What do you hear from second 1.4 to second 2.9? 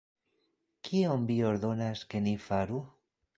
ordonas, ke ni faru?